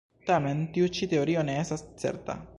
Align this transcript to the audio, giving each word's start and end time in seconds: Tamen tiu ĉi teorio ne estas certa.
Tamen 0.29 0.63
tiu 0.77 0.89
ĉi 0.95 1.11
teorio 1.13 1.45
ne 1.51 1.61
estas 1.67 1.87
certa. 2.05 2.43